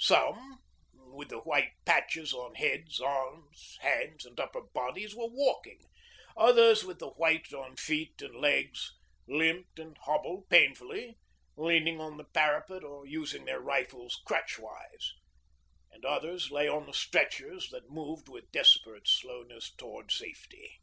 [0.00, 0.58] Some,
[1.12, 5.80] with the white patches on heads, arms, hands, and upper bodies, were walking;
[6.36, 8.96] others, with the white on feet and legs,
[9.28, 11.18] limped and hobbled painfully,
[11.56, 15.12] leaning on the parapet or using their rifles crutch wise;
[15.92, 20.80] and others lay on the stretchers that moved with desperate slowness towards safety.